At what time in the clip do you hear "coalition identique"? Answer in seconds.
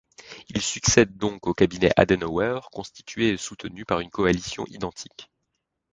4.09-5.29